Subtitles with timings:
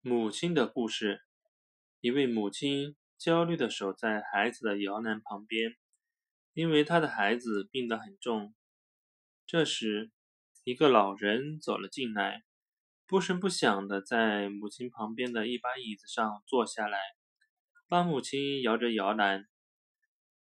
[0.00, 1.22] 母亲的故事。
[2.00, 5.76] 一位母亲焦虑地守在孩子的摇篮旁边，
[6.54, 8.54] 因为她的孩子病得很重。
[9.44, 10.12] 这时，
[10.62, 12.44] 一个老人走了进来，
[13.08, 17.00] 不声不响地在母亲旁边的一把椅子上坐下来，
[17.88, 19.48] 帮母亲摇着摇篮。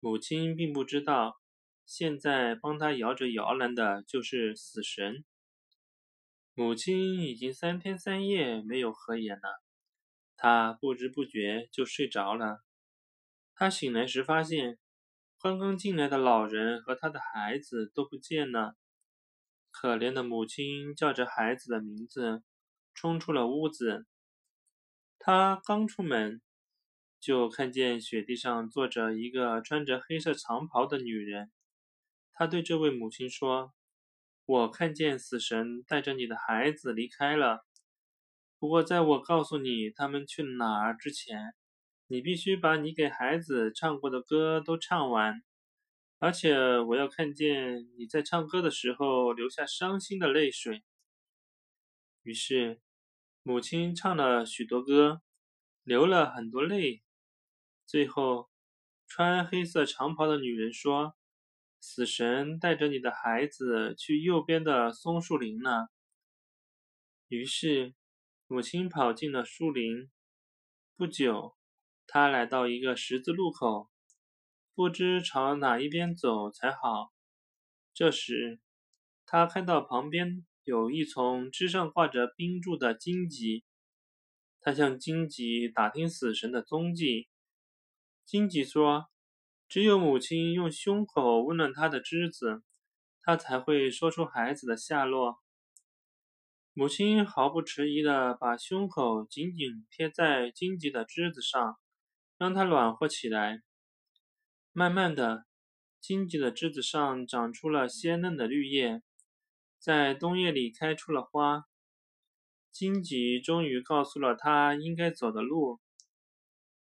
[0.00, 1.40] 母亲并不知道，
[1.86, 5.24] 现在帮她摇着摇篮的就是死神。
[6.56, 9.60] 母亲已经三天三夜没有合眼了，
[10.36, 12.62] 她不知不觉就睡着了。
[13.56, 14.78] 她醒来时发现，
[15.40, 18.76] 刚刚进来的老人和他的孩子都不见了。
[19.72, 22.44] 可怜的母亲叫着孩子的名字，
[22.94, 24.06] 冲出了屋子。
[25.18, 26.40] 她刚出门，
[27.18, 31.50] 就看见雪地上坐着一个穿着黑色长袍的女人。
[32.32, 33.74] 她对这位母亲说。
[34.46, 37.64] 我看见死神带着你的孩子离开了。
[38.58, 41.54] 不过，在我告诉你他们去哪儿之前，
[42.08, 45.42] 你必须把你给孩子唱过的歌都唱完。
[46.18, 50.84] 而且，我要看见你在唱歌的时候流下伤心的泪水。
[52.22, 52.82] 于是，
[53.42, 55.22] 母亲唱了许多歌，
[55.82, 57.02] 流了很多泪。
[57.86, 58.50] 最后，
[59.06, 61.16] 穿黑色长袍的女人说。
[61.86, 65.90] 死神带着你的孩子去右边的松树林了。
[67.28, 67.94] 于是，
[68.46, 70.10] 母亲跑进了树林。
[70.96, 71.54] 不久，
[72.06, 73.90] 她来到一个十字路口，
[74.74, 77.12] 不知朝哪一边走才好。
[77.92, 78.60] 这时，
[79.26, 83.62] 她看到旁边有一丛枝上挂着冰柱的荆棘。
[84.58, 87.28] 她向荆棘打听死神的踪迹。
[88.24, 89.10] 荆棘说。
[89.68, 92.62] 只有母亲用胸口温暖他的枝子，
[93.22, 95.38] 他才会说出孩子的下落。
[96.72, 101.76] 母亲毫不迟疑地把胸口紧紧贴在荆棘的枝子上，
[102.36, 103.62] 让它暖和起来。
[104.72, 105.46] 慢慢的，
[106.00, 109.02] 荆棘的枝子上长出了鲜嫩的绿叶，
[109.78, 111.64] 在冬夜里开出了花。
[112.72, 115.80] 荆棘终于告诉了他应该走的路。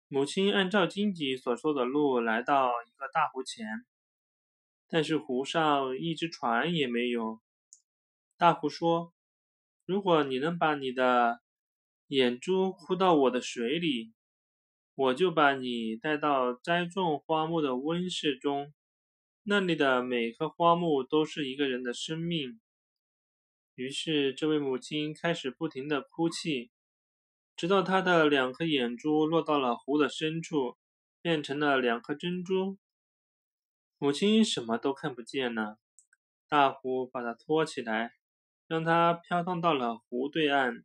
[0.09, 3.67] 母亲按照荆棘所说的路来到一个大湖前，
[4.87, 7.41] 但是湖上一只船也没有。
[8.37, 9.13] 大湖说
[9.87, 11.41] ：“如果你能把你的
[12.09, 14.13] 眼珠哭到我的水里，
[14.95, 18.73] 我就把你带到栽种花木的温室中，
[19.43, 22.61] 那里的每棵花木都是一个人的生命。”
[23.75, 26.71] 于是，这位母亲开始不停地哭泣。
[27.57, 30.77] 直到他的两颗眼珠落到了湖的深处，
[31.23, 32.79] 变成了两颗珍珠。
[33.99, 35.79] 母亲什么都看不见了。
[36.49, 38.13] 大湖把他托起来，
[38.67, 40.85] 让他飘荡到了湖对岸。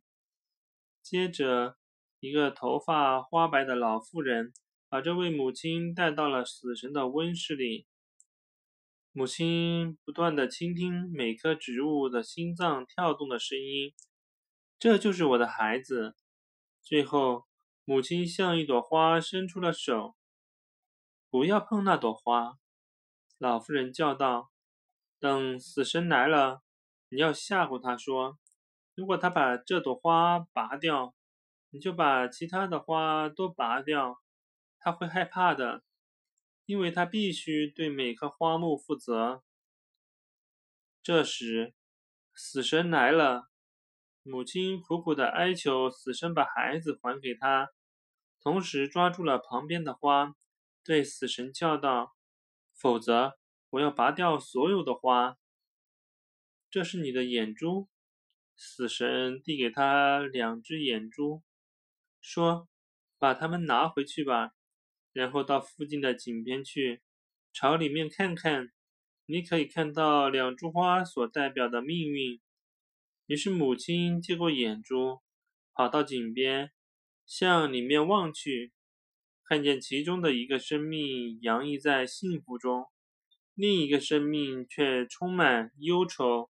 [1.02, 1.76] 接着，
[2.20, 4.52] 一个头发花白的老妇人
[4.88, 7.86] 把这位母亲带到了死神的温室里。
[9.12, 13.92] 母亲不断地倾听每棵植物的心脏跳动的声音。
[14.78, 16.14] 这就是我的孩子。
[16.82, 17.46] 最后，
[17.84, 20.16] 母亲向一朵花伸出了手。
[21.30, 22.58] “不要碰那朵花！”
[23.38, 24.50] 老妇人叫道。
[25.20, 26.62] “等死神来了，
[27.10, 28.38] 你要吓唬他说，
[28.94, 31.14] 如果他把这朵花拔掉，
[31.68, 34.22] 你就把其他的花都拔掉。
[34.78, 35.84] 他会害怕的，
[36.64, 39.42] 因为他必须对每棵花木负责。”
[41.02, 41.74] 这时，
[42.34, 43.49] 死神来了。
[44.22, 47.70] 母亲苦苦的哀求死神把孩子还给她，
[48.42, 50.34] 同时抓住了旁边的花，
[50.84, 52.14] 对死神叫道
[52.76, 53.38] ：“否则，
[53.70, 55.38] 我要拔掉所有的花。”
[56.70, 57.88] 这是你的眼珠。
[58.56, 61.42] 死神递给他两只眼珠，
[62.20, 62.68] 说
[63.18, 64.52] ：“把它们拿回去吧，
[65.14, 67.00] 然后到附近的井边去，
[67.54, 68.70] 朝里面看看，
[69.24, 72.38] 你可以看到两株花所代表的命运。”
[73.30, 75.20] 于是，母亲接过眼珠，
[75.72, 76.72] 跑到井边，
[77.24, 78.72] 向里面望去，
[79.44, 82.86] 看见其中的一个生命洋溢在幸福中，
[83.54, 86.50] 另一个生命却充满忧愁、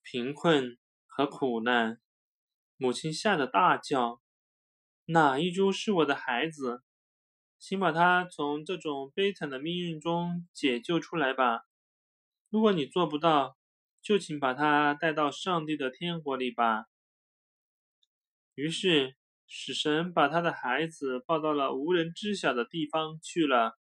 [0.00, 2.00] 贫困和苦难。
[2.76, 4.22] 母亲吓得大叫
[5.06, 6.84] ：“哪一株是我的孩子？
[7.58, 11.62] 请把他从这种悲惨的命运中解救出来吧！
[12.48, 13.56] 如果你做不到，”
[14.04, 16.84] 就请把他带到上帝的天国里吧。
[18.54, 19.16] 于是，
[19.46, 23.78] 使神把他的孩子抱到了无人知晓的地方去了。